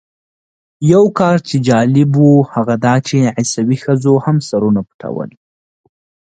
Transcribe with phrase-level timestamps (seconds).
[0.91, 5.29] یو کار چې جالب و هغه دا چې عیسوي ښځو هم سرونه پټول.